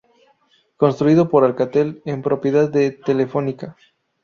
[0.77, 3.77] Construido por Alcatel, en propiedad de Telefónica.